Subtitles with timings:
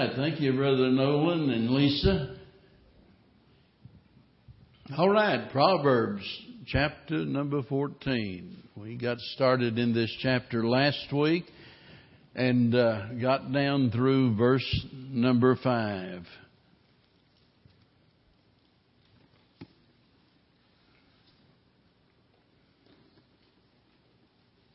[0.00, 0.16] right.
[0.16, 2.36] Thank you, Brother Nolan and Lisa.
[4.96, 5.50] All right.
[5.52, 6.22] Proverbs
[6.66, 8.62] chapter number 14.
[8.76, 11.44] We got started in this chapter last week
[12.34, 16.24] and uh, got down through verse number 5.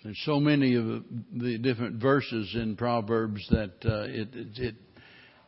[0.04, 1.04] There's so many of
[1.34, 4.76] the different verses in Proverbs that uh, it, it, it,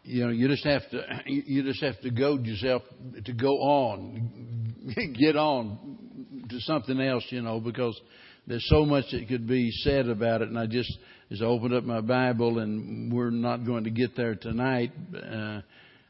[0.08, 2.82] you know, you just have to, you just have to goad yourself
[3.26, 4.86] to go on,
[5.20, 8.00] get on to something else, you know, because
[8.48, 10.48] there's so much that could be said about it.
[10.48, 10.92] And I just,
[11.30, 14.94] as I opened up my Bible, and we're not going to get there tonight.
[15.14, 15.62] Uh,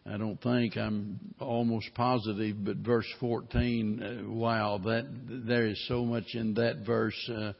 [0.09, 6.05] I don't think I'm almost positive, but verse 14, uh, wow, that there is so
[6.05, 7.29] much in that verse.
[7.29, 7.53] Uh,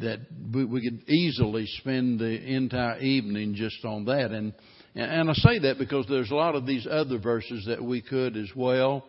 [0.00, 0.20] that
[0.54, 4.30] we, we could easily spend the entire evening just on that.
[4.30, 4.54] And,
[4.94, 8.36] and I say that because there's a lot of these other verses that we could
[8.36, 9.04] as well.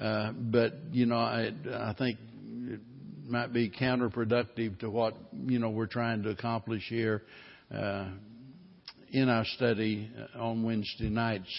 [0.00, 2.80] Uh, but, you know, I, I think it
[3.28, 5.14] might be counterproductive to what,
[5.46, 7.24] you know, we're trying to accomplish here,
[7.74, 8.08] uh,
[9.10, 11.52] in our study on Wednesday nights.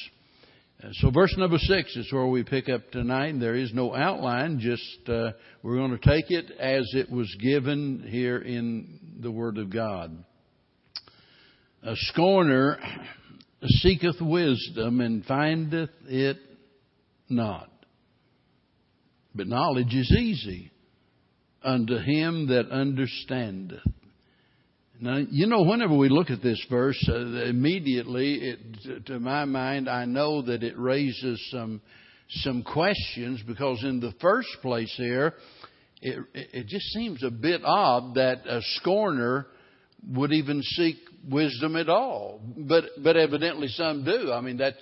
[0.93, 3.37] So verse number six is where we pick up tonight.
[3.39, 8.05] There is no outline, just uh, we're going to take it as it was given
[8.07, 10.23] here in the Word of God.
[11.83, 12.77] A scorner
[13.67, 16.37] seeketh wisdom and findeth it
[17.27, 17.69] not.
[19.35, 20.71] But knowledge is easy
[21.63, 23.81] unto him that understandeth.
[25.01, 29.87] Now, you know, whenever we look at this verse, uh, immediately, it, to my mind,
[29.87, 31.81] I know that it raises some
[32.29, 35.33] some questions because, in the first place, here,
[36.01, 39.47] it, it just seems a bit odd that a scorner
[40.07, 40.97] would even seek
[41.27, 42.41] wisdom at all.
[42.57, 44.31] But but evidently, some do.
[44.31, 44.77] I mean, that's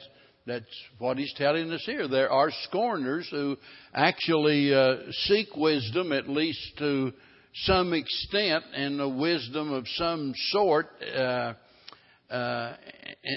[0.46, 0.66] that's
[1.00, 2.08] what he's telling us here.
[2.08, 3.58] There are scorners who
[3.94, 7.11] actually uh, seek wisdom, at least to
[7.66, 10.88] some extent and a wisdom of some sort.
[11.02, 11.54] Uh,
[12.30, 12.76] uh,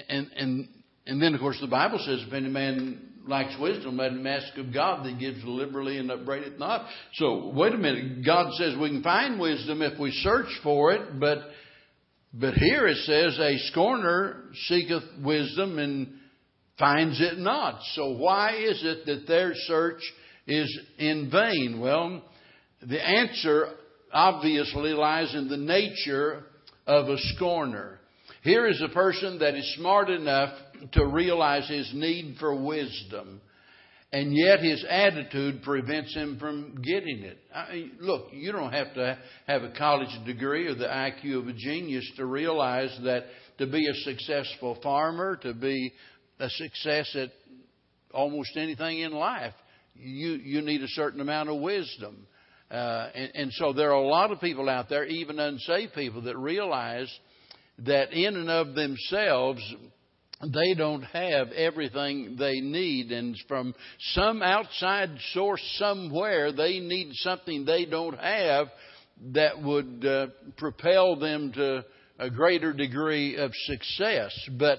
[0.08, 0.69] and, and,
[1.06, 4.56] and then, of course, the Bible says, if any man lacks wisdom, let him ask
[4.58, 6.86] of God that gives liberally and upbraideth not.
[7.14, 8.24] So, wait a minute.
[8.24, 11.38] God says we can find wisdom if we search for it, but,
[12.32, 16.08] but here it says, a scorner seeketh wisdom and
[16.78, 17.80] finds it not.
[17.94, 20.00] So why is it that their search
[20.46, 21.80] is in vain?
[21.80, 22.22] Well,
[22.82, 23.68] the answer
[24.12, 26.44] obviously lies in the nature
[26.86, 27.98] of a scorner.
[28.42, 30.54] Here is a person that is smart enough
[30.92, 33.41] to realize his need for wisdom,
[34.12, 37.38] and yet his attitude prevents him from getting it.
[37.54, 41.48] I mean, look, you don't have to have a college degree or the IQ of
[41.48, 43.26] a genius to realize that
[43.59, 45.93] to be a successful farmer, to be
[46.41, 47.31] a success at
[48.12, 49.54] almost anything in life,
[49.94, 52.27] you, you need a certain amount of wisdom.
[52.69, 56.22] Uh, and, and so there are a lot of people out there, even unsaved people,
[56.22, 57.12] that realize
[57.78, 59.62] that in and of themselves,
[60.46, 63.12] they don't have everything they need.
[63.12, 63.74] And from
[64.14, 68.68] some outside source somewhere, they need something they don't have
[69.32, 71.84] that would uh, propel them to
[72.18, 74.32] a greater degree of success.
[74.58, 74.78] But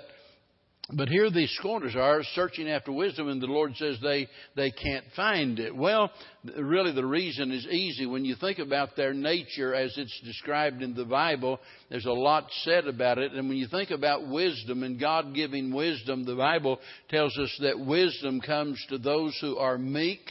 [0.94, 5.06] but here these scorners are searching after wisdom, and the Lord says they, they can't
[5.16, 5.76] find it.
[5.76, 6.12] Well,
[6.58, 8.06] really the reason is easy.
[8.06, 11.60] When you think about their nature as it's described in the Bible,
[11.90, 13.32] there's a lot said about it.
[13.32, 17.80] And when you think about wisdom and God giving wisdom, the Bible tells us that
[17.80, 20.22] wisdom comes to those who are meek.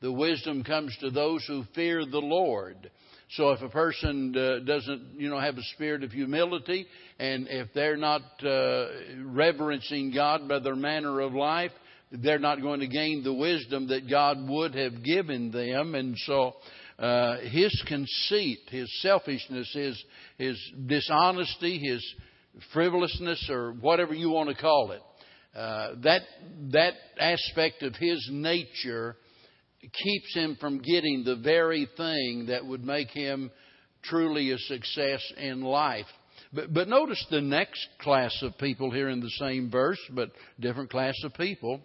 [0.00, 2.90] The wisdom comes to those who fear the Lord.
[3.32, 6.86] So if a person uh, doesn't, you know, have a spirit of humility,
[7.18, 8.86] and if they're not uh,
[9.22, 11.72] reverencing God by their manner of life,
[12.10, 15.94] they're not going to gain the wisdom that God would have given them.
[15.94, 16.54] And so
[16.98, 20.02] uh, his conceit, his selfishness, his
[20.38, 22.14] his dishonesty, his
[22.72, 25.02] frivolousness, or whatever you want to call it,
[25.54, 26.22] uh, that
[26.72, 29.16] that aspect of his nature
[29.80, 33.50] keeps him from getting the very thing that would make him
[34.02, 36.06] truly a success in life.
[36.52, 40.90] But, but notice the next class of people here in the same verse, but different
[40.90, 41.80] class of people.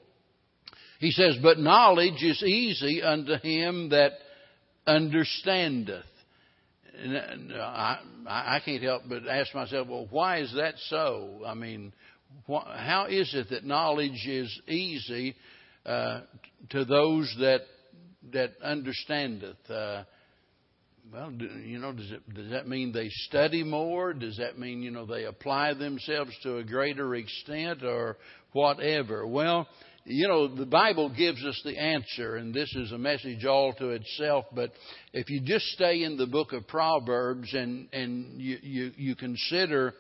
[1.00, 4.13] He says, But knowledge is easy unto him that
[4.88, 6.06] understandeth.
[6.95, 11.42] And I, I can't help but ask myself, well, why is that so?
[11.45, 11.92] I mean,
[12.48, 15.36] how is it that knowledge is easy
[15.86, 16.22] uh,
[16.69, 17.62] to those that
[18.31, 19.70] that understandeth.
[19.70, 20.04] Uh,
[21.12, 24.14] well, do, you know, does it does that mean they study more?
[24.14, 28.18] Does that mean you know they apply themselves to a greater extent, or
[28.54, 29.28] whatever?
[29.28, 29.68] Well,
[30.06, 33.90] you know, the Bible gives us the answer, and this is a message all to
[33.90, 34.46] itself.
[34.54, 34.72] But
[35.14, 39.94] if you just stay in the book of Proverbs and and you you, you consider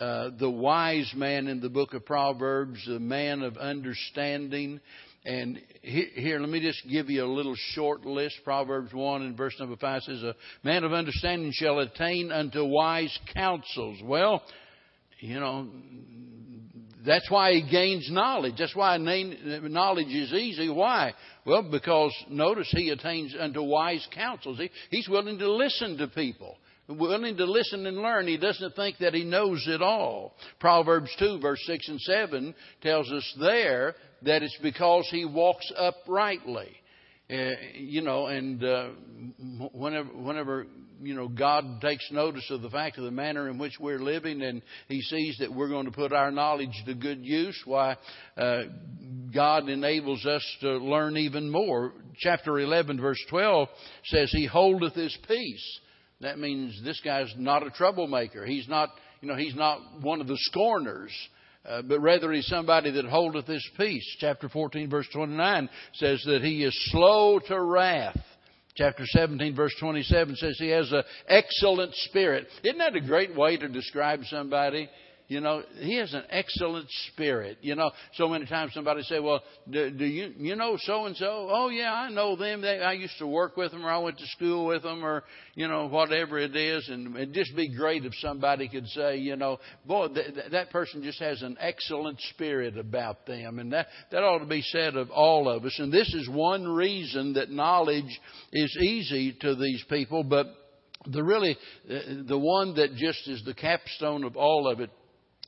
[0.00, 4.80] uh, the wise man in the book of Proverbs, the man of understanding,
[5.24, 8.36] and here, let me just give you a little short list.
[8.44, 13.16] Proverbs 1 and verse number 5 says, A man of understanding shall attain unto wise
[13.32, 13.98] counsels.
[14.04, 14.42] Well,
[15.20, 15.68] you know,
[17.06, 18.54] that's why he gains knowledge.
[18.58, 20.68] That's why knowledge is easy.
[20.68, 21.14] Why?
[21.46, 24.58] Well, because notice he attains unto wise counsels.
[24.58, 28.26] He, he's willing to listen to people, willing to listen and learn.
[28.26, 30.34] He doesn't think that he knows it all.
[30.60, 33.94] Proverbs 2, verse 6 and 7 tells us there
[34.24, 36.70] that it's because he walks uprightly.
[37.30, 38.90] Uh, you know, and uh,
[39.72, 40.66] whenever, whenever
[41.00, 44.42] you know God takes notice of the fact of the manner in which we're living,
[44.42, 47.96] and He sees that we're going to put our knowledge to good use, why
[48.36, 48.64] uh,
[49.34, 51.94] God enables us to learn even more.
[52.18, 53.68] Chapter 11, verse 12
[54.04, 55.80] says, "He holdeth His peace."
[56.20, 58.44] That means this guy's not a troublemaker.
[58.44, 58.90] He's not,
[59.22, 61.12] you know, he's not one of the scorners.
[61.66, 64.04] Uh, but rather he's somebody that holdeth his peace.
[64.18, 68.20] Chapter 14, verse 29 says that he is slow to wrath.
[68.76, 72.48] Chapter 17, verse 27 says he has an excellent spirit.
[72.64, 74.90] Isn't that a great way to describe somebody?
[75.26, 77.56] You know, he has an excellent spirit.
[77.62, 79.40] You know, so many times somebody say, "Well,
[79.70, 82.60] do, do you you know so and so?" Oh yeah, I know them.
[82.60, 85.24] They, I used to work with them, or I went to school with them, or
[85.54, 86.90] you know whatever it is.
[86.90, 91.02] And it'd just be great if somebody could say, you know, boy, th- that person
[91.02, 95.10] just has an excellent spirit about them, and that that ought to be said of
[95.10, 95.76] all of us.
[95.78, 98.20] And this is one reason that knowledge
[98.52, 100.48] is easy to these people, but
[101.06, 101.56] the really
[101.88, 104.90] the one that just is the capstone of all of it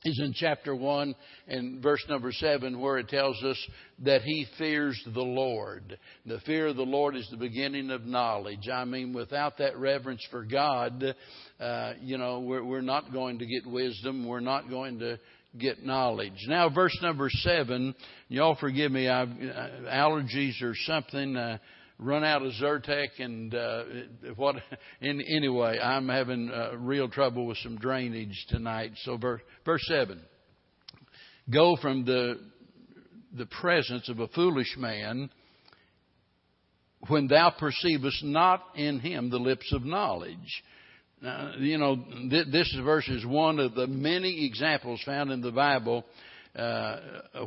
[0.07, 1.15] is in chapter 1
[1.47, 3.57] and verse number 7 where it tells us
[4.03, 5.97] that he fears the Lord.
[6.25, 8.69] The fear of the Lord is the beginning of knowledge.
[8.71, 11.15] I mean, without that reverence for God,
[11.59, 14.27] uh, you know, we're, we're not going to get wisdom.
[14.27, 15.19] We're not going to
[15.57, 16.45] get knowledge.
[16.47, 17.95] Now, verse number 7,
[18.27, 21.35] y'all forgive me, I've, uh, allergies or something.
[21.35, 21.57] Uh,
[21.99, 23.83] run out of Zyrtec and uh,
[24.35, 24.55] what.
[25.01, 28.91] In, anyway, I'm having uh, real trouble with some drainage tonight.
[29.03, 30.21] So verse, verse seven.
[31.49, 32.39] Go from the
[33.35, 35.29] the presence of a foolish man
[37.07, 40.63] when thou perceivest not in him the lips of knowledge.
[41.21, 41.95] Now, you know,
[42.29, 46.05] th- this verse is one of the many examples found in the Bible
[46.57, 46.99] uh,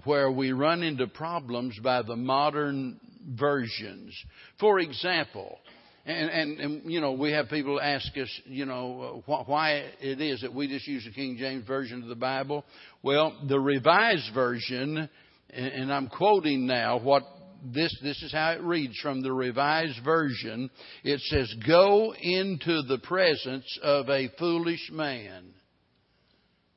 [0.04, 3.00] where we run into problems by the modern
[3.36, 4.14] versions.
[4.58, 5.58] For example,
[6.06, 10.20] and, and, and, you know, we have people ask us, you know, wh- why it
[10.20, 12.64] is that we just use the King James Version of the Bible.
[13.02, 15.08] Well, the Revised Version,
[15.50, 17.22] and, and I'm quoting now what
[17.62, 20.70] this, this is how it reads from the Revised Version.
[21.04, 25.52] It says, Go into the presence of a foolish man.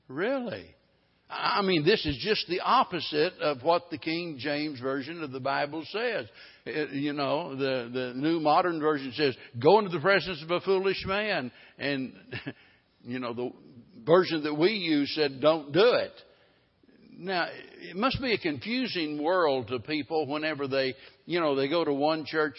[0.10, 0.66] Really?
[1.34, 5.40] I mean, this is just the opposite of what the King James Version of the
[5.40, 6.28] Bible says.
[6.66, 10.62] It, you know, the, the New Modern Version says, go into the presence of a
[10.62, 11.52] foolish man.
[11.78, 12.14] And,
[13.04, 13.52] you know, the
[14.06, 16.12] version that we use said, don't do it.
[17.18, 21.84] Now, it must be a confusing world to people whenever they, you know, they go
[21.84, 22.58] to one church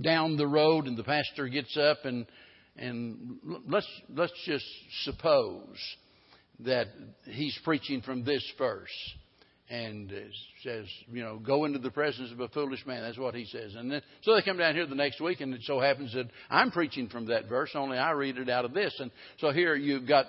[0.00, 2.26] down the road and the pastor gets up and,
[2.76, 4.66] and let's, let's just
[5.04, 5.78] suppose
[6.60, 6.86] that
[7.24, 9.14] he's preaching from this verse
[9.68, 10.12] and
[10.62, 13.02] says, you know, go into the presence of a foolish man.
[13.02, 13.74] That's what he says.
[13.74, 16.28] And then, so they come down here the next week, and it so happens that
[16.48, 18.94] I'm preaching from that verse, only I read it out of this.
[19.00, 20.26] And so here you've got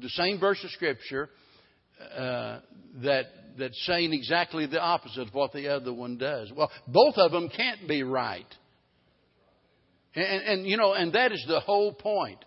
[0.00, 1.28] the same verse of Scripture
[2.16, 2.60] uh,
[3.02, 3.26] that
[3.58, 6.50] that's saying exactly the opposite of what the other one does.
[6.56, 8.46] Well, both of them can't be right.
[10.14, 12.44] And, and you know, and that is the whole point.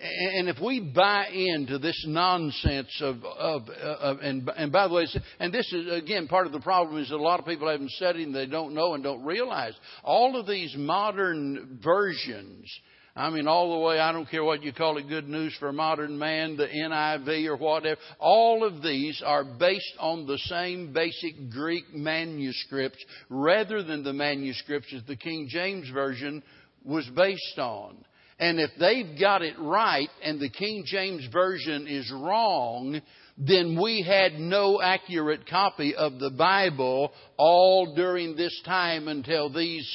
[0.00, 5.06] And if we buy into this nonsense of, of, of and, and by the way,
[5.38, 7.92] and this is again part of the problem is that a lot of people haven't
[7.92, 12.68] studied and they don't know and don't realize all of these modern versions.
[13.16, 15.68] I mean, all the way, I don't care what you call it, good news for
[15.68, 18.00] a modern man, the NIV or whatever.
[18.18, 22.98] All of these are based on the same basic Greek manuscripts
[23.28, 26.42] rather than the manuscripts that the King James Version
[26.84, 28.04] was based on.
[28.38, 33.00] And if they've got it right and the King James Version is wrong,
[33.38, 39.88] then we had no accurate copy of the Bible all during this time until these,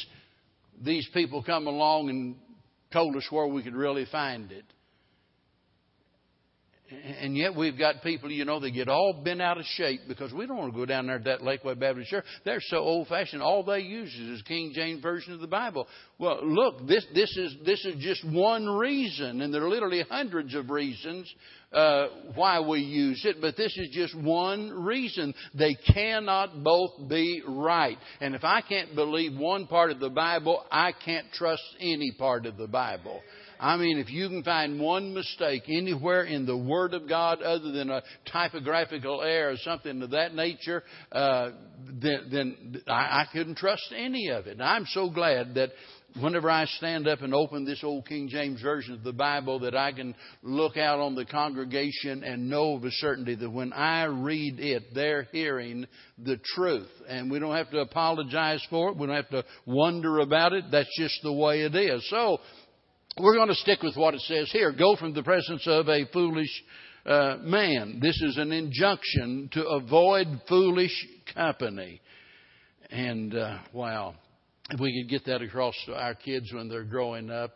[0.82, 2.36] these people come along and
[2.92, 4.66] told us where we could really find it.
[7.22, 10.34] And yet we've got people, you know, they get all bent out of shape because
[10.34, 12.26] we don't want to go down there to that Lakeway Baptist Church.
[12.46, 13.44] They're so old fashioned.
[13.44, 15.88] All they use is King James Version of the Bible.
[16.18, 20.56] Well, look, this, this is, this is just one reason, and there are literally hundreds
[20.56, 21.32] of reasons,
[21.72, 25.36] uh, why we use it, but this is just one reason.
[25.54, 27.98] They cannot both be right.
[28.20, 32.48] And if I can't believe one part of the Bible, I can't trust any part
[32.48, 33.22] of the Bible.
[33.60, 37.72] I mean, if you can find one mistake anywhere in the Word of God other
[37.72, 38.02] than a
[38.32, 41.52] typographical error or something of that nature, uh,
[42.02, 44.54] then, then I, I couldn't trust any of it.
[44.54, 45.72] And I'm so glad that
[46.20, 49.76] whenever I stand up and open this old King James Version of the Bible, that
[49.76, 54.06] I can look out on the congregation and know of a certainty that when I
[54.06, 55.86] read it, they're hearing
[56.18, 56.90] the truth.
[57.08, 58.98] And we don't have to apologize for it.
[58.98, 60.66] We don't have to wonder about it.
[60.72, 62.08] That's just the way it is.
[62.10, 62.40] So,
[63.18, 64.72] we're going to stick with what it says here.
[64.72, 66.64] Go from the presence of a foolish
[67.06, 68.00] uh, man.
[68.02, 72.02] This is an injunction to avoid foolish company.
[72.90, 74.16] And uh, wow,
[74.70, 77.52] if we could get that across to our kids when they're growing up.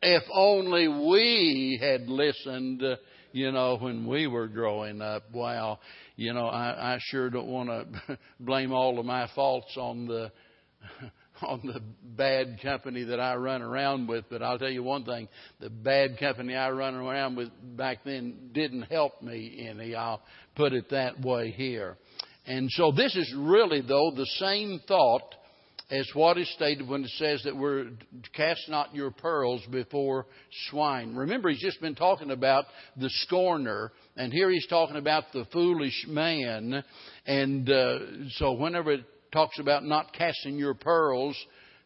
[0.00, 2.96] If only we had listened, uh,
[3.30, 5.30] you know, when we were growing up.
[5.32, 5.78] Wow,
[6.16, 10.32] you know, I, I sure don't want to blame all of my faults on the
[11.46, 15.28] on the bad company that I run around with, but I'll tell you one thing:
[15.60, 19.94] the bad company I run around with back then didn't help me any.
[19.94, 20.22] I'll
[20.54, 21.96] put it that way here.
[22.46, 25.34] And so this is really, though, the same thought
[25.92, 27.90] as what is stated when it says that we're
[28.34, 30.26] cast not your pearls before
[30.70, 31.14] swine.
[31.14, 32.64] Remember, he's just been talking about
[32.96, 36.82] the scorner, and here he's talking about the foolish man.
[37.26, 37.98] And uh,
[38.36, 41.36] so, whenever it talks about not casting your pearls,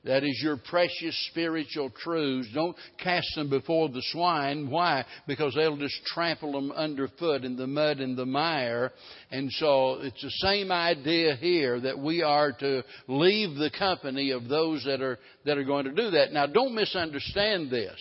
[0.07, 2.49] that is your precious spiritual truths.
[2.55, 4.71] Don't cast them before the swine.
[4.71, 5.05] Why?
[5.27, 8.93] Because they'll just trample them underfoot in the mud and the mire.
[9.33, 14.47] And so it's the same idea here that we are to leave the company of
[14.47, 16.33] those that are, that are going to do that.
[16.33, 17.99] Now don't misunderstand this.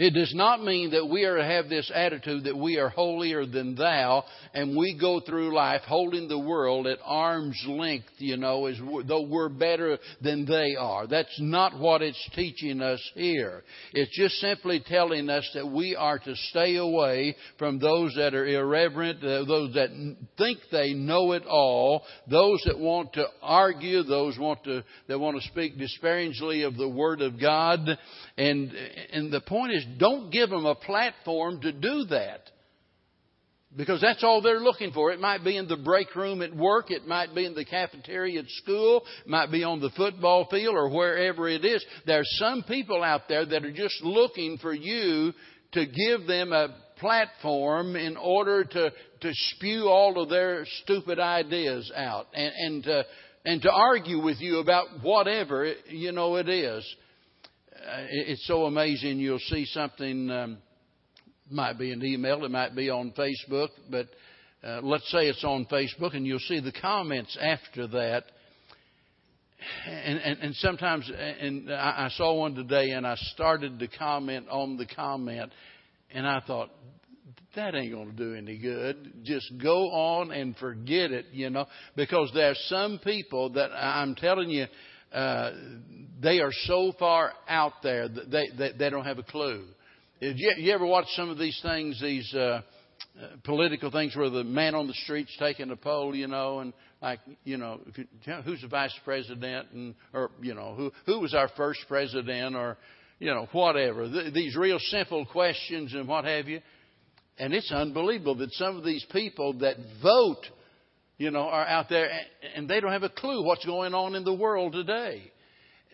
[0.00, 3.44] It does not mean that we are to have this attitude that we are holier
[3.44, 8.64] than thou and we go through life holding the world at arm's length, you know,
[8.64, 11.06] as though we're better than they are.
[11.06, 13.62] That's not what it's teaching us here.
[13.92, 18.46] It's just simply telling us that we are to stay away from those that are
[18.46, 19.90] irreverent, uh, those that
[20.38, 25.38] think they know it all, those that want to argue, those want to, that want
[25.38, 27.80] to speak disparagingly of the Word of God.
[28.38, 28.72] And,
[29.12, 32.50] and the point is don't give them a platform to do that.
[33.76, 35.12] Because that's all they're looking for.
[35.12, 38.40] It might be in the break room at work, it might be in the cafeteria
[38.40, 41.84] at school, it might be on the football field or wherever it is.
[42.04, 45.32] There's some people out there that are just looking for you
[45.72, 51.90] to give them a platform in order to, to spew all of their stupid ideas
[51.96, 53.04] out and, and, to,
[53.44, 56.84] and to argue with you about whatever, you know, it is.
[57.80, 59.18] Uh, it's so amazing.
[59.18, 60.58] You'll see something, um,
[61.50, 64.06] might be an email, it might be on Facebook, but
[64.62, 68.24] uh, let's say it's on Facebook, and you'll see the comments after that.
[69.86, 74.76] And, and, and sometimes, and I, saw one today, and I started to comment on
[74.76, 75.50] the comment,
[76.12, 76.70] and I thought,
[77.56, 79.24] that ain't going to do any good.
[79.24, 84.50] Just go on and forget it, you know, because there's some people that I'm telling
[84.50, 84.66] you,
[85.12, 85.52] uh,
[86.20, 89.64] they are so far out there that they, they, they don't have a clue.
[90.20, 92.62] You, you ever watch some of these things, these uh, uh,
[93.44, 97.20] political things where the man on the street's taking a poll, you know, and like,
[97.44, 98.06] you know, if you,
[98.44, 102.76] who's the vice president, and or you know, who who was our first president, or
[103.18, 104.06] you know, whatever.
[104.06, 106.60] Th- these real simple questions and what have you.
[107.38, 110.44] And it's unbelievable that some of these people that vote
[111.16, 114.14] you know, are out there and, and they don't have a clue what's going on
[114.14, 115.30] in the world today.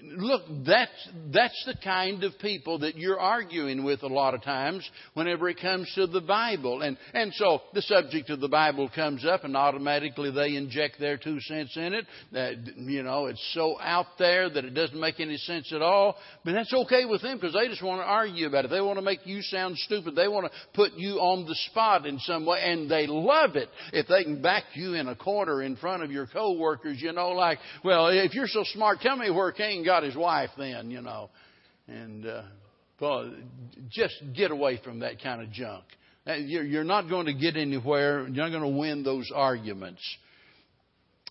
[0.02, 4.86] Look, that's, that's the kind of people that you're arguing with a lot of times
[5.14, 6.82] whenever it comes to the Bible.
[6.82, 11.16] And, and so the subject of the Bible comes up and automatically they inject their
[11.16, 12.04] two cents in it.
[12.32, 16.16] That, you know, it's so out there that it doesn't make any sense at all.
[16.44, 18.70] But that's okay with them because they just want to argue about it.
[18.70, 20.14] They want to make you sound stupid.
[20.14, 23.70] They want to put you on the spot in some way and they love it
[23.94, 27.30] if they can back you in a corner in front of your coworkers, you know,
[27.30, 31.00] like, well, if you're so smart, tell me where Cain got his wife then, you
[31.00, 31.30] know.
[31.88, 32.42] And uh,
[33.90, 35.84] just get away from that kind of junk.
[36.26, 38.22] You're not going to get anywhere.
[38.22, 40.02] You're not going to win those arguments.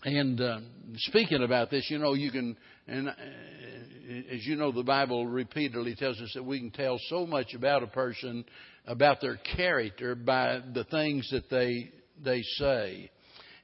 [0.04, 0.60] And uh,
[0.98, 2.56] speaking about this, you know, you can,
[2.88, 3.14] and uh,
[4.32, 7.84] as you know, the Bible repeatedly tells us that we can tell so much about
[7.84, 8.46] a person,
[8.86, 11.92] about their character, by the things that they
[12.24, 13.10] they say.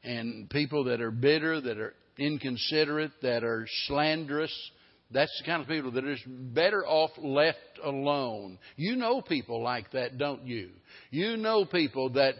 [0.03, 4.71] And people that are bitter, that are inconsiderate, that are slanderous,
[5.13, 8.57] that's the kind of people that are better off left alone.
[8.75, 10.69] You know people like that, don't you?
[11.09, 12.35] You know people that,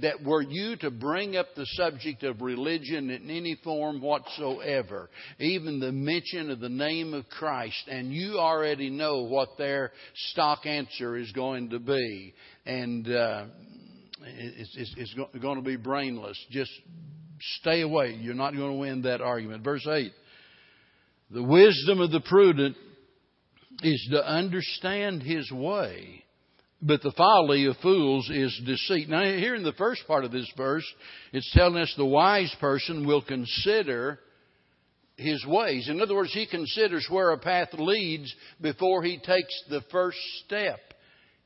[0.00, 5.80] that were you to bring up the subject of religion in any form whatsoever, even
[5.80, 9.92] the mention of the name of Christ, and you already know what their
[10.30, 12.34] stock answer is going to be.
[12.66, 13.44] And, uh,
[14.20, 16.36] it's, it's, it's going to be brainless.
[16.50, 16.72] Just
[17.60, 18.18] stay away.
[18.20, 19.62] You're not going to win that argument.
[19.62, 20.12] Verse 8.
[21.30, 22.76] The wisdom of the prudent
[23.82, 26.24] is to understand his way,
[26.80, 29.08] but the folly of fools is deceit.
[29.08, 30.86] Now, here in the first part of this verse,
[31.32, 34.18] it's telling us the wise person will consider
[35.16, 35.88] his ways.
[35.88, 40.80] In other words, he considers where a path leads before he takes the first step.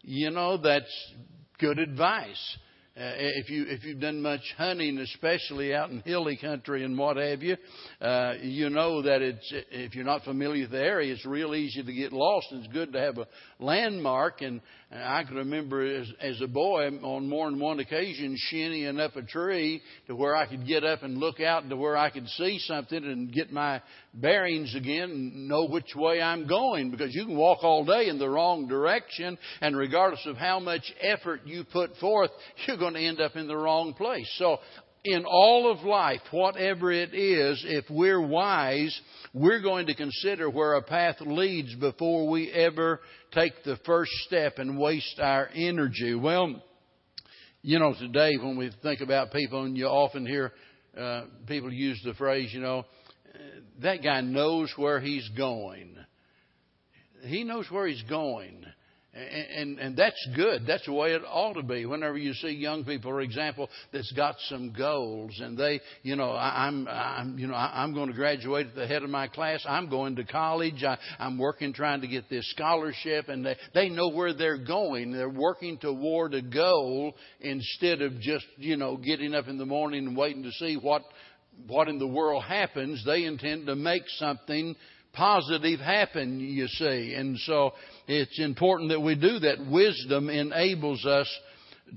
[0.02, 1.12] You know, that's
[1.58, 2.56] good advice.
[2.94, 7.16] Uh, if you if you've done much hunting, especially out in hilly country and what
[7.16, 7.56] have you,
[8.02, 11.82] uh, you know that it's if you're not familiar with the area, it's real easy
[11.82, 12.49] to get lost.
[12.50, 13.26] It's good to have a
[13.62, 14.42] landmark.
[14.42, 19.16] And I can remember as, as a boy on more than one occasion shinnying up
[19.16, 22.28] a tree to where I could get up and look out to where I could
[22.28, 23.81] see something and get my
[24.12, 28.19] bearings again and know which way I'm going because you can walk all day in
[28.19, 32.31] the wrong direction and regardless of how much effort you put forth,
[32.66, 34.31] you're going to end up in the wrong place.
[34.37, 34.59] So
[35.04, 38.99] in all of life, whatever it is, if we're wise,
[39.35, 43.00] we're going to consider where a path leads before we ever
[43.32, 46.14] take the first step and waste our energy.
[46.14, 46.62] Well,
[47.62, 50.52] you know, today when we think about people, and you often hear
[50.98, 52.84] uh, people use the phrase, you know,
[53.80, 55.96] that guy knows where he's going.
[57.24, 58.64] He knows where he's going.
[59.14, 60.62] And, and, and that's good.
[60.66, 61.85] That's the way it ought to be.
[61.85, 66.31] Whenever you see young people, for example, that's got some goals, and they, you know,
[66.31, 69.29] I, I'm, I'm, you know, I, I'm going to graduate at the head of my
[69.29, 69.62] class.
[69.68, 70.83] I'm going to college.
[70.83, 75.12] I, I'm working trying to get this scholarship, and they, they know where they're going.
[75.12, 80.07] They're working toward a goal instead of just, you know, getting up in the morning
[80.07, 81.03] and waiting to see what,
[81.66, 83.05] what in the world happens.
[83.05, 84.75] They intend to make something
[85.12, 87.14] positive happen, you see.
[87.14, 87.72] And so
[88.07, 89.66] it's important that we do that.
[89.70, 91.29] Wisdom enables us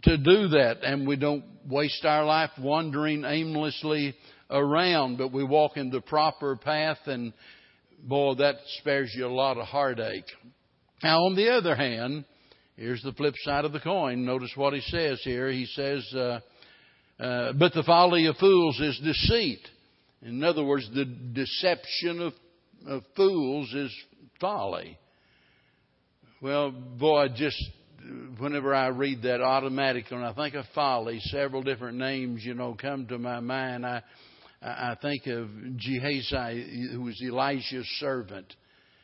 [0.04, 4.16] to do that, and we don't waste our life wandering aimlessly
[4.50, 7.34] around, but we walk in the proper path, and
[8.04, 10.26] boy, that spares you a lot of heartache.
[11.04, 12.26] Now, on the other hand,
[12.76, 14.26] here's the flip side of the coin.
[14.26, 15.50] Notice what he says here.
[15.50, 16.40] He says, uh,
[17.20, 19.62] uh, But the folly of fools is deceit.
[20.22, 22.34] In other words, the deception of
[22.88, 23.94] of fools is
[24.40, 24.98] folly.
[26.42, 27.62] Well, boy, just
[28.38, 32.76] whenever I read that automatically, when I think of folly, several different names, you know,
[32.80, 33.86] come to my mind.
[33.86, 34.02] I
[34.62, 38.52] I think of Gehazi, who was Elijah's servant,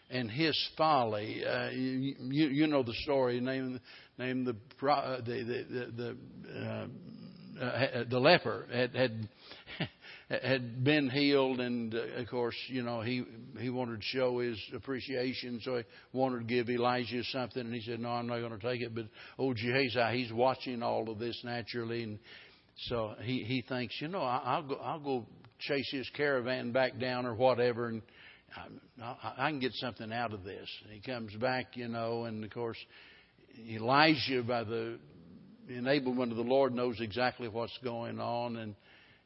[0.09, 1.43] and his folly.
[1.45, 2.15] Uh, you,
[2.47, 3.39] you know the story.
[3.39, 3.79] Name
[4.17, 6.17] name the the the the,
[6.59, 9.29] uh, uh, the leper had had
[10.43, 13.23] had been healed, and uh, of course, you know, he
[13.59, 17.81] he wanted to show his appreciation, so he wanted to give Elijah something, and he
[17.81, 19.05] said, "No, I'm not going to take it." But
[19.37, 22.19] old Gehazi, he's watching all of this naturally, and
[22.87, 25.25] so he he thinks, you know, I'll go I'll go
[25.59, 28.01] chase his caravan back down or whatever, and
[29.01, 30.69] I, I can get something out of this.
[30.83, 32.77] And he comes back, you know, and of course,
[33.69, 34.97] Elijah, by the
[35.69, 38.75] enablement of the Lord, knows exactly what's going on, and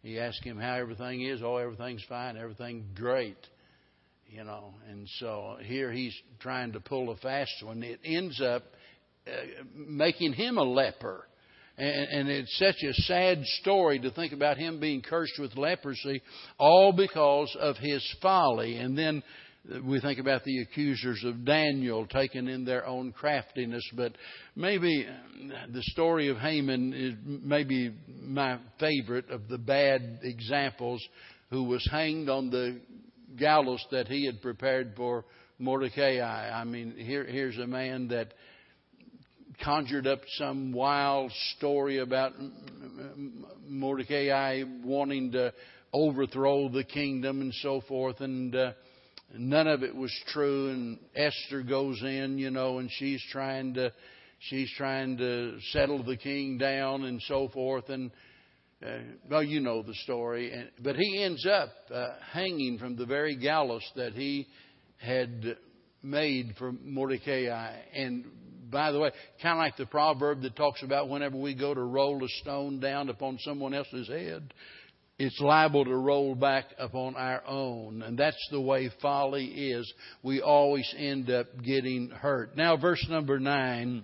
[0.06, 1.42] he asked him how everything is.
[1.44, 2.38] Oh, everything's fine.
[2.38, 3.40] Everything's great.
[4.30, 7.82] You know, and so here he's trying to pull a fast one.
[7.82, 8.62] It ends up
[9.26, 9.32] uh,
[9.76, 11.26] making him a leper.
[11.80, 16.22] And, and it's such a sad story to think about him being cursed with leprosy,
[16.60, 18.78] all because of his folly.
[18.78, 19.24] And then
[19.84, 24.14] we think about the accusers of Daniel taken in their own craftiness, but
[24.56, 25.08] maybe
[25.72, 31.04] the story of Haman is maybe my favorite of the bad examples
[31.50, 32.80] who was hanged on the
[33.38, 35.26] gallows that he had prepared for
[35.58, 36.20] Mordecai.
[36.20, 38.34] I mean, here, here's a man that
[39.64, 42.34] conjured up some wild story about
[43.68, 45.54] Mordecai wanting to
[45.94, 48.72] overthrow the kingdom and so forth, and uh,
[49.34, 50.70] none of it was true.
[50.70, 53.92] And Esther goes in, you know, and she's trying to
[54.40, 57.90] she's trying to settle the king down and so forth.
[57.90, 58.12] And
[58.86, 58.98] uh,
[59.30, 60.52] well, you know the story.
[60.52, 64.48] And, but he ends up uh, hanging from the very gallows that he
[64.98, 65.58] had
[66.04, 67.76] made for Mordecai.
[67.94, 68.26] And
[68.70, 69.12] by the way,
[69.42, 72.80] kind of like the proverb that talks about whenever we go to roll a stone
[72.80, 74.54] down upon someone else's head,
[75.18, 78.02] it's liable to roll back upon our own.
[78.02, 79.92] And that's the way folly is.
[80.24, 82.58] We always end up getting hurt.
[82.58, 84.04] Now, verse number nine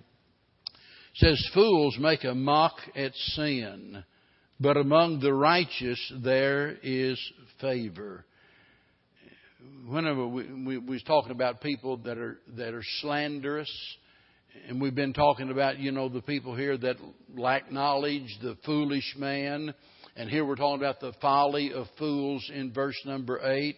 [1.16, 4.02] says, Fools make a mock at sin,
[4.58, 7.20] but among the righteous there is
[7.60, 8.24] favor.
[9.86, 13.70] Whenever we, we, we was talking about people that are, that are slanderous,
[14.66, 16.96] and we've been talking about, you know, the people here that
[17.36, 19.74] lack knowledge, the foolish man,
[20.16, 23.76] and here we're talking about the folly of fools in verse number 8.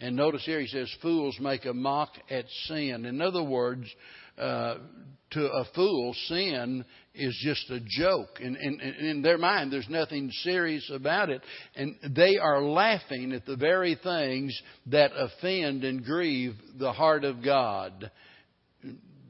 [0.00, 3.04] And notice here he says, Fools make a mock at sin.
[3.04, 3.86] In other words,
[4.38, 4.76] uh,
[5.32, 8.40] to a fool, sin is just a joke.
[8.40, 11.42] In, in, in their mind, there's nothing serious about it.
[11.76, 17.44] And they are laughing at the very things that offend and grieve the heart of
[17.44, 18.10] God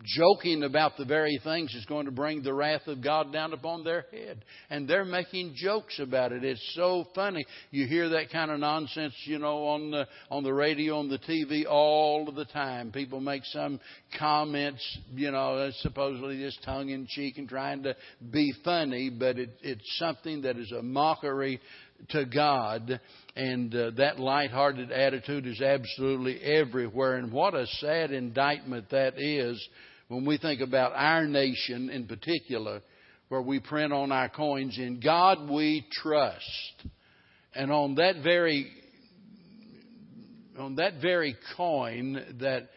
[0.04, 3.84] joking about the very things that's going to bring the wrath of God down upon
[3.84, 4.44] their head.
[4.70, 6.44] And they're making jokes about it.
[6.44, 7.44] It's so funny.
[7.70, 11.18] You hear that kind of nonsense, you know, on the on the radio, on the
[11.18, 12.92] TV all of the time.
[12.92, 13.80] People make some
[14.18, 14.82] comments,
[15.14, 17.96] you know, supposedly just tongue in cheek and trying to
[18.30, 21.60] be funny, but it, it's something that is a mockery
[22.10, 23.00] to God.
[23.36, 27.16] And uh, that light-hearted attitude is absolutely everywhere.
[27.16, 29.68] And what a sad indictment that is
[30.08, 32.82] when we think about our nation in particular,
[33.28, 36.86] where we print on our coins, in God we trust.
[37.54, 38.70] And on that very
[40.58, 42.68] on that very coin that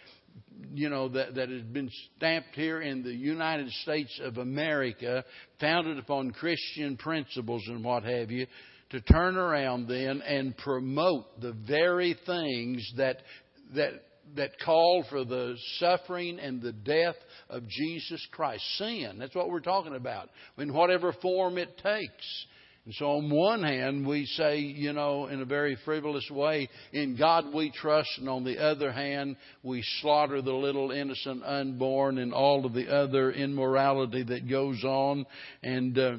[0.74, 5.24] you know that, that has been stamped here in the United States of America,
[5.60, 8.48] founded upon Christian principles and what have you,
[8.92, 13.18] to turn around then and promote the very things that
[13.76, 13.94] that
[14.36, 17.16] that called for the suffering and the death
[17.50, 18.64] of Jesus Christ.
[18.78, 22.46] Sin, that's what we're talking about, in whatever form it takes.
[22.86, 27.18] And so, on one hand, we say, you know, in a very frivolous way, in
[27.18, 32.34] God we trust, and on the other hand, we slaughter the little innocent unborn and
[32.34, 35.26] all of the other immorality that goes on.
[35.64, 36.16] And uh,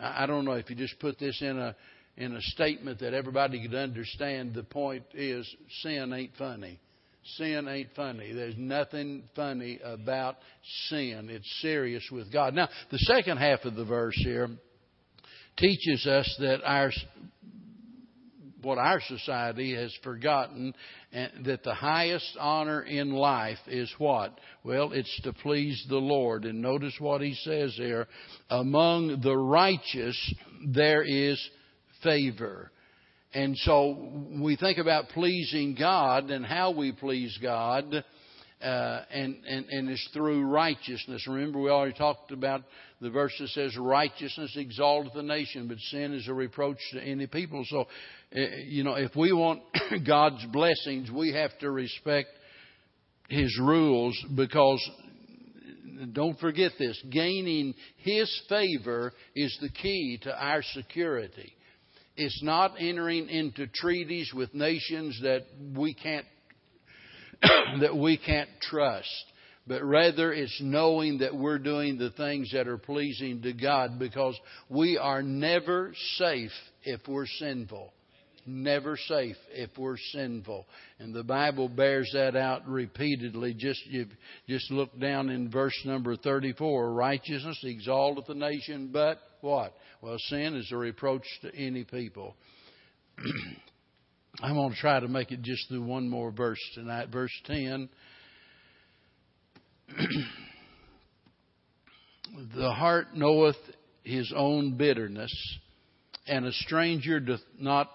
[0.00, 1.76] I don't know if you just put this in a
[2.16, 4.54] in a statement that everybody could understand.
[4.54, 5.48] The point is,
[5.82, 6.80] sin ain't funny.
[7.36, 8.32] Sin ain't funny.
[8.32, 10.36] There's nothing funny about
[10.88, 11.28] sin.
[11.30, 12.54] It's serious with God.
[12.54, 14.48] Now, the second half of the verse here
[15.56, 16.92] teaches us that our
[18.62, 20.74] what our society has forgotten
[21.12, 24.38] that the highest honor in life is what?
[24.64, 26.44] Well, it's to please the Lord.
[26.44, 28.08] And notice what he says here.
[28.50, 30.34] Among the righteous
[30.66, 31.40] there is
[32.06, 32.70] favor.
[33.34, 38.04] And so we think about pleasing God and how we please God.
[38.62, 41.26] Uh, and, and, and it's through righteousness.
[41.28, 42.62] Remember, we already talked about
[43.02, 47.26] the verse that says, Righteousness exalteth the nation, but sin is a reproach to any
[47.26, 47.64] people.
[47.68, 49.60] So, uh, you know, if we want
[50.06, 52.30] God's blessings, we have to respect
[53.28, 54.90] His rules because,
[56.14, 61.52] don't forget this, gaining His favor is the key to our security.
[62.16, 65.42] It's not entering into treaties with nations that
[65.76, 66.26] we can't
[67.80, 69.24] that we can't trust,
[69.66, 74.38] but rather it's knowing that we're doing the things that are pleasing to God because
[74.68, 76.52] we are never safe
[76.82, 77.92] if we're sinful.
[78.48, 80.66] Never safe if we're sinful.
[81.00, 83.54] And the Bible bears that out repeatedly.
[83.54, 84.06] Just, you,
[84.48, 86.92] just look down in verse number 34.
[86.92, 89.74] Righteousness exalteth the nation, but what?
[90.02, 92.36] Well, sin is a reproach to any people.
[94.42, 97.08] I'm going to try to make it just through one more verse tonight.
[97.10, 97.88] Verse 10.
[102.54, 103.56] the heart knoweth
[104.02, 105.32] his own bitterness,
[106.26, 107.90] and a stranger doth not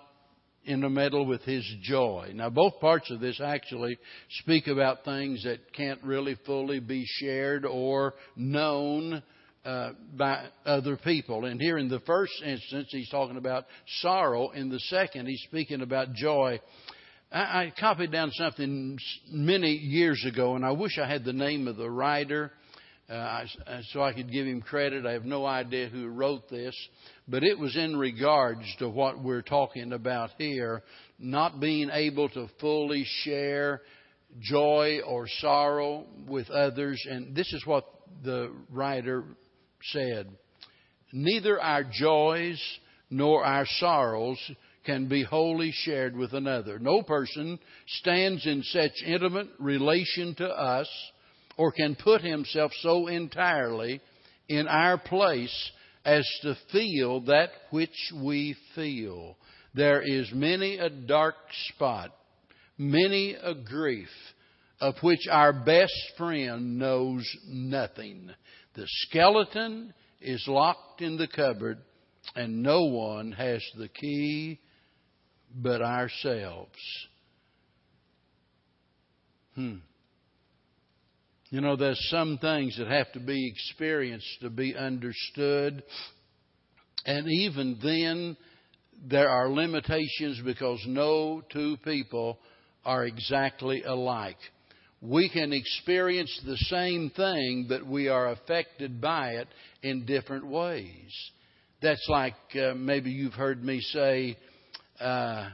[0.65, 2.31] intermeddle with his joy.
[2.33, 3.97] Now, both parts of this actually
[4.41, 9.21] speak about things that can't really fully be shared or known
[9.63, 11.45] uh, by other people.
[11.45, 13.65] And here in the first instance, he's talking about
[14.02, 14.50] sorrow.
[14.50, 16.60] In the second, he's speaking about joy.
[17.32, 18.97] I, I copied down something
[19.30, 22.52] many years ago, and I wish I had the name of the writer.
[23.10, 23.43] Uh,
[23.91, 25.06] so I could give him credit.
[25.06, 26.74] I have no idea who wrote this,
[27.28, 30.82] but it was in regards to what we're talking about here,
[31.19, 33.82] not being able to fully share
[34.39, 37.06] joy or sorrow with others.
[37.10, 37.86] And this is what
[38.24, 39.26] the writer
[39.91, 40.30] said,
[41.13, 42.62] Neither our joys
[43.10, 44.39] nor our sorrows
[44.86, 46.80] can be wholly shared with another.
[46.80, 50.89] No person stands in such intimate relation to us
[51.58, 54.02] or can put himself so entirely
[54.48, 55.72] in our place
[56.04, 59.38] as to feel that which we feel.
[59.74, 61.36] There is many a dark
[61.74, 62.12] spot,
[62.78, 64.10] many a grief
[64.80, 68.32] of which our best friend knows nothing.
[68.73, 71.79] The skeleton is locked in the cupboard
[72.36, 74.60] and no one has the key
[75.55, 76.77] but ourselves.
[79.55, 79.77] Hmm.
[81.49, 85.84] You know, there's some things that have to be experienced to be understood.
[87.05, 88.38] And even then,
[89.05, 92.39] there are limitations because no two people
[92.86, 94.38] are exactly alike.
[95.01, 99.47] We can experience the same thing, but we are affected by it
[99.81, 101.11] in different ways.
[101.81, 104.37] That's like uh, maybe you've heard me say,
[104.99, 105.49] uh,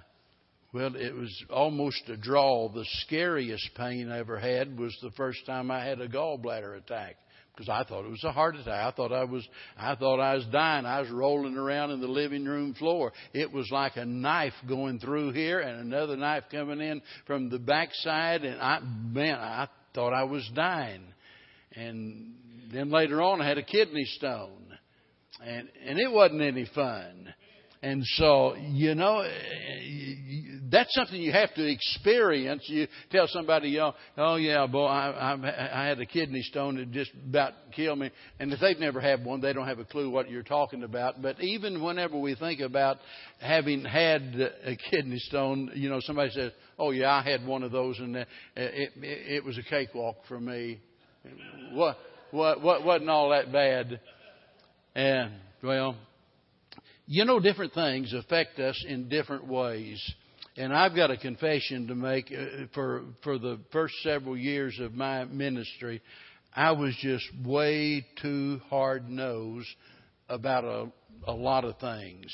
[0.74, 2.68] well, it was almost a draw.
[2.68, 7.16] The scariest pain I ever had was the first time I had a gallbladder attack
[7.58, 8.68] because I thought it was a heart attack.
[8.68, 10.86] I thought I was I thought I was dying.
[10.86, 13.12] I was rolling around in the living room floor.
[13.34, 17.58] It was like a knife going through here and another knife coming in from the
[17.58, 21.02] backside and I man, I thought I was dying.
[21.74, 22.36] And
[22.72, 24.78] then later on I had a kidney stone.
[25.44, 27.34] And and it wasn't any fun.
[27.84, 30.14] And so, you know, eh, eh,
[30.72, 32.64] that's something you have to experience.
[32.66, 36.92] You tell somebody, know, oh yeah, boy, I, I, I had a kidney stone that
[36.92, 38.10] just about killed me.
[38.40, 41.22] And if they've never had one, they don't have a clue what you're talking about.
[41.22, 42.98] But even whenever we think about
[43.40, 44.36] having had
[44.66, 48.18] a kidney stone, you know, somebody says, oh yeah, I had one of those and
[48.18, 50.82] eh, it, it, it was a cakewalk for me.
[51.74, 51.98] What,
[52.32, 54.00] what, what wasn't all that bad.
[54.96, 55.96] And, well,
[57.08, 60.00] you know, different things affect us in different ways.
[60.58, 62.32] And I've got a confession to make.
[62.32, 66.02] Uh, for for the first several years of my ministry,
[66.54, 69.70] I was just way too hard nosed
[70.28, 70.92] about a,
[71.28, 72.26] a lot of things.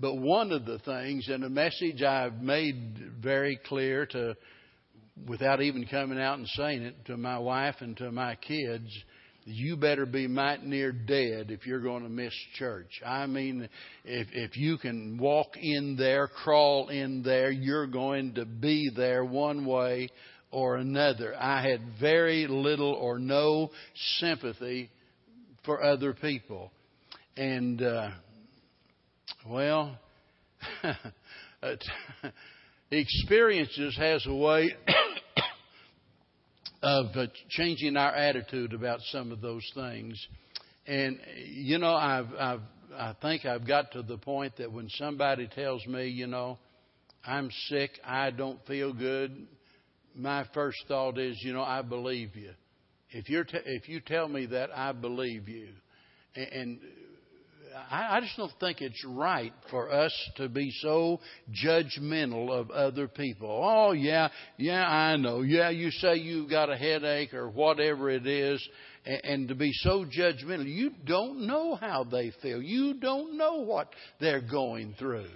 [0.00, 4.36] But one of the things, and a message I've made very clear to,
[5.26, 8.88] without even coming out and saying it, to my wife and to my kids,
[9.48, 13.00] you better be mighty near dead if you're going to miss church.
[13.04, 13.68] I mean,
[14.04, 19.24] if, if you can walk in there, crawl in there, you're going to be there
[19.24, 20.10] one way
[20.50, 21.34] or another.
[21.36, 23.70] I had very little or no
[24.18, 24.90] sympathy
[25.64, 26.70] for other people.
[27.36, 28.10] And, uh,
[29.46, 29.96] well,
[32.90, 34.74] experiences has a way
[36.82, 40.18] of uh, changing our attitude about some of those things.
[40.86, 42.60] And you know, I've, I've,
[42.96, 46.58] I think I've got to the point that when somebody tells me, you know,
[47.26, 49.46] I'm sick, I don't feel good,
[50.14, 52.52] my first thought is, you know, I believe you.
[53.10, 55.68] If you're t- if you tell me that, I believe you.
[56.34, 56.80] And, and
[57.90, 61.20] I, I just don't think it's right for us to be so
[61.64, 63.48] judgmental of other people.
[63.48, 65.42] Oh, yeah, yeah, I know.
[65.42, 68.66] Yeah, you say you've got a headache or whatever it is,
[69.04, 70.66] and, and to be so judgmental.
[70.66, 73.88] You don't know how they feel, you don't know what
[74.20, 75.30] they're going through.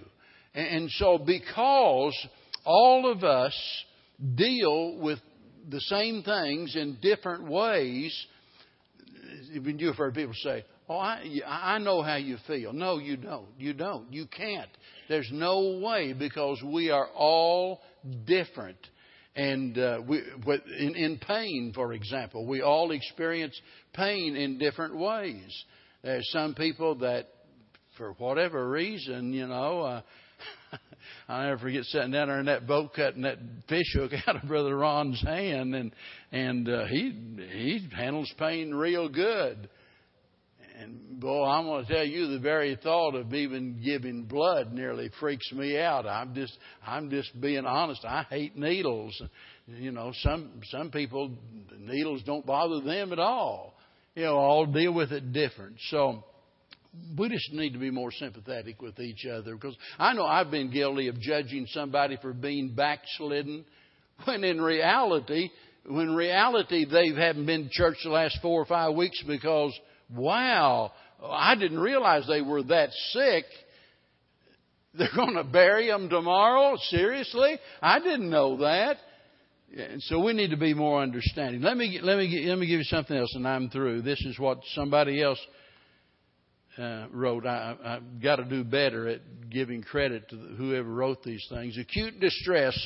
[0.53, 2.15] And, and so, because
[2.65, 3.55] all of us
[4.35, 5.19] deal with
[5.69, 8.13] the same things in different ways,
[9.51, 12.71] you've heard people say, Oh, I, I know how you feel.
[12.71, 13.47] No, you don't.
[13.57, 14.13] You don't.
[14.13, 14.69] You can't.
[15.09, 17.81] There's no way because we are all
[18.27, 18.77] different.
[19.35, 20.21] And uh, we,
[20.77, 23.59] in, in pain, for example, we all experience
[23.93, 25.65] pain in different ways.
[26.03, 27.27] There's some people that,
[27.97, 30.01] for whatever reason, you know, uh,
[31.27, 34.47] I'll never forget sitting down there in that boat cutting that fish hook out of
[34.47, 35.91] Brother Ron's hand, and
[36.31, 37.17] and uh, he
[37.51, 39.69] he handles pain real good.
[40.79, 45.09] And boy, I'm going to tell you, the very thought of even giving blood nearly
[45.19, 46.07] freaks me out.
[46.07, 48.03] I'm just, I'm just being honest.
[48.05, 49.21] I hate needles.
[49.67, 51.31] You know, some some people
[51.77, 53.75] needles don't bother them at all.
[54.15, 55.77] You know, all deal with it different.
[55.89, 56.23] So
[57.17, 60.71] we just need to be more sympathetic with each other because I know I've been
[60.71, 63.65] guilty of judging somebody for being backslidden
[64.25, 65.49] when in reality,
[65.87, 69.73] when reality they haven't been to church the last four or five weeks because
[70.15, 70.91] Wow,
[71.23, 73.45] I didn't realize they were that sick.
[74.97, 76.77] They're going to bury them tomorrow?
[76.89, 77.57] Seriously?
[77.81, 78.97] I didn't know that.
[79.75, 81.61] And so we need to be more understanding.
[81.61, 84.03] Let me let me let me give you something else, and I'm through.
[84.03, 85.39] This is what somebody else
[86.77, 87.47] uh, wrote.
[87.47, 91.75] I, I've got to do better at giving credit to whoever wrote these things.
[91.79, 92.77] Acute distress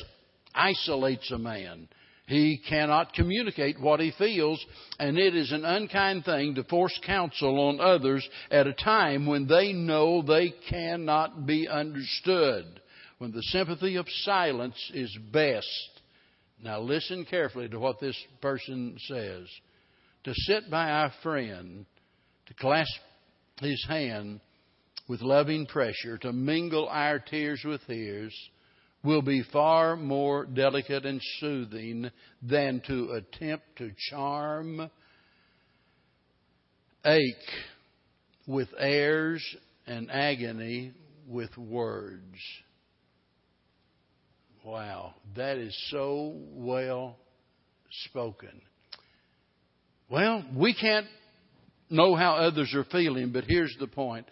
[0.54, 1.88] isolates a man.
[2.28, 4.62] He cannot communicate what he feels,
[4.98, 9.46] and it is an unkind thing to force counsel on others at a time when
[9.46, 12.82] they know they cannot be understood,
[13.16, 16.00] when the sympathy of silence is best.
[16.62, 19.46] Now listen carefully to what this person says.
[20.24, 21.86] To sit by our friend,
[22.44, 23.00] to clasp
[23.62, 24.40] his hand
[25.08, 28.34] with loving pressure, to mingle our tears with his,
[29.04, 32.10] will be far more delicate and soothing
[32.42, 34.90] than to attempt to charm,
[37.04, 37.34] ache
[38.46, 39.44] with airs,
[39.86, 40.92] and agony
[41.26, 42.36] with words.
[44.64, 47.16] Wow, that is so well
[48.06, 48.60] spoken.
[50.10, 51.06] Well, we can't
[51.90, 54.26] know how others are feeling, but here's the point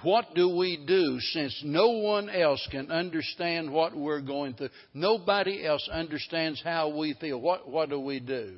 [0.00, 4.70] what do we do since no one else can understand what we're going through?
[4.94, 7.38] Nobody else understands how we feel.
[7.38, 8.54] What, what do we do?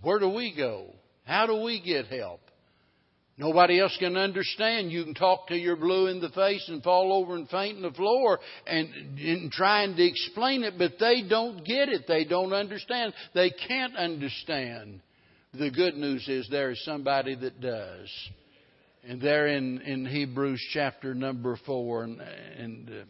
[0.00, 0.94] Where do we go?
[1.24, 2.40] How do we get help?
[3.36, 4.92] Nobody else can understand.
[4.92, 7.82] You can talk till you're blue in the face and fall over and faint on
[7.82, 12.04] the floor and, and trying to explain it, but they don't get it.
[12.06, 13.14] They don't understand.
[13.34, 15.00] They can't understand.
[15.54, 18.08] The good news is there is somebody that does.
[19.04, 23.04] And there in, in Hebrews chapter number four, and, and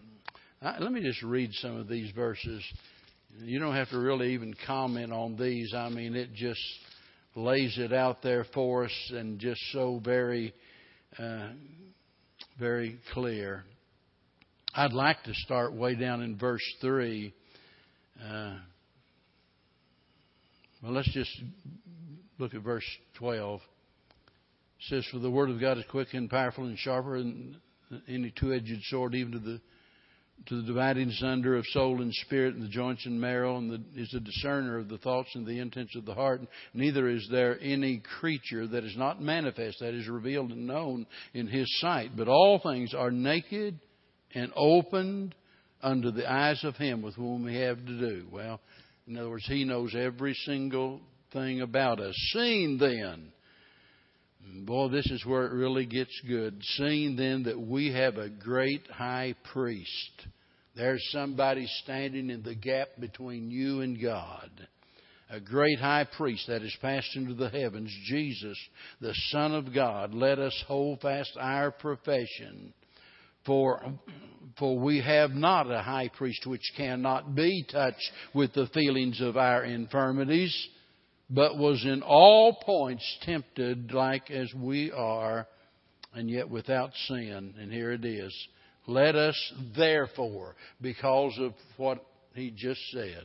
[0.63, 2.63] uh, let me just read some of these verses.
[3.39, 5.75] You don't have to really even comment on these.
[5.75, 6.63] I mean, it just
[7.35, 10.55] lays it out there for us and just so very,
[11.19, 11.49] uh,
[12.59, 13.63] very clear.
[14.75, 17.35] I'd like to start way down in verse 3.
[18.19, 18.55] Uh,
[20.83, 21.39] well, let's just
[22.39, 22.87] look at verse
[23.19, 23.61] 12
[24.89, 27.61] says, For the word of God is quick and powerful and sharper than
[28.09, 29.61] any two edged sword, even to the
[30.47, 34.01] to the dividing asunder of soul and spirit and the joints and marrow, and the,
[34.01, 36.41] is a discerner of the thoughts and the intents of the heart.
[36.75, 41.47] Neither is there any creature that is not manifest, that is revealed and known in
[41.47, 42.11] His sight.
[42.17, 43.79] But all things are naked
[44.35, 45.35] and opened
[45.83, 48.27] under the eyes of Him with whom we have to do.
[48.31, 48.61] Well,
[49.07, 51.01] in other words, He knows every single
[51.33, 52.15] thing about us.
[52.33, 53.33] Seen then
[54.45, 56.61] Boy, this is where it really gets good.
[56.77, 60.27] Seeing then that we have a great high priest,
[60.77, 64.51] there's somebody standing in the gap between you and God.
[65.31, 68.59] A great high priest that has passed into the heavens, Jesus,
[69.01, 70.13] the Son of God.
[70.13, 72.75] Let us hold fast our profession.
[73.47, 73.83] For,
[74.59, 79.37] for we have not a high priest which cannot be touched with the feelings of
[79.37, 80.55] our infirmities
[81.35, 85.47] but was in all points tempted like as we are,
[86.15, 87.55] and yet without sin.
[87.59, 88.35] And here it is.
[88.87, 93.25] Let us therefore, because of what he just said,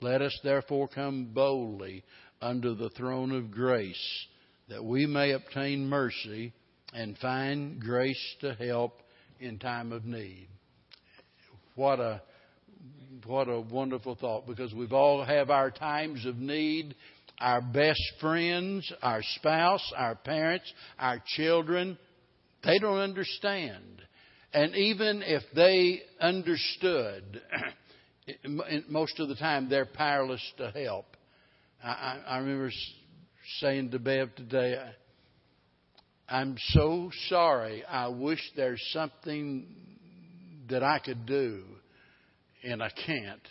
[0.00, 2.04] let us therefore come boldly
[2.40, 4.26] under the throne of grace,
[4.68, 6.52] that we may obtain mercy
[6.94, 9.02] and find grace to help
[9.40, 10.48] in time of need.
[11.74, 12.22] What a
[13.26, 16.94] what a wonderful thought because we've all have our times of need
[17.38, 21.98] our best friends, our spouse, our parents, our children,
[22.64, 24.02] they don't understand.
[24.52, 27.42] And even if they understood,
[28.88, 31.06] most of the time they're powerless to help.
[31.82, 32.70] I, I remember
[33.60, 34.76] saying to Bev today,
[36.28, 37.84] I'm so sorry.
[37.84, 39.66] I wish there's something
[40.70, 41.64] that I could do,
[42.62, 43.46] and I can't.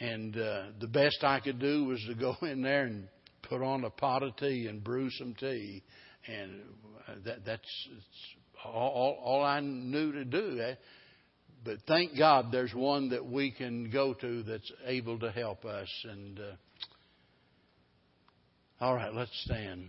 [0.00, 3.08] And uh, the best I could do was to go in there and
[3.42, 5.82] put on a pot of tea and brew some tea,
[6.26, 6.62] and
[7.08, 7.88] uh, that, that's
[8.64, 10.60] all, all I knew to do.
[10.60, 10.74] Eh?
[11.64, 15.88] But thank God there's one that we can go to that's able to help us.
[16.04, 16.52] And uh,
[18.84, 19.88] all right, let's stand.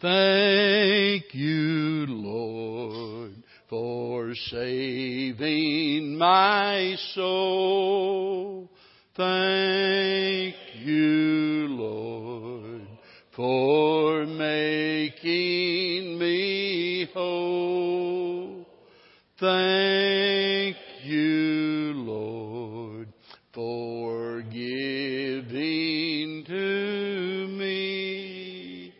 [0.00, 3.32] Thank you, Lord
[3.68, 8.70] for saving my soul.
[9.14, 12.88] Thank you, Lord,
[13.36, 18.66] for making me whole.
[19.38, 23.12] Thank you, Lord,
[23.52, 28.94] for giving to me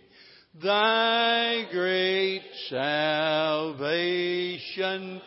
[0.62, 3.17] thy great salvation
[4.98, 5.22] salvation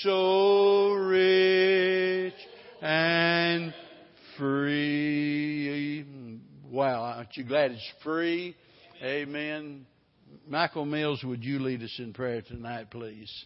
[0.00, 2.34] so rich
[2.80, 3.74] and
[4.38, 6.04] free.
[6.70, 8.56] Wow, Aren't you glad it's free?
[9.02, 9.86] Amen.
[10.48, 13.44] Michael Mills, would you lead us in prayer tonight, please?